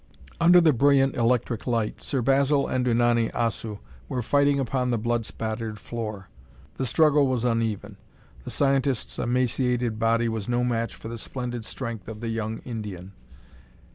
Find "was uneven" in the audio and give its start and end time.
7.27-7.97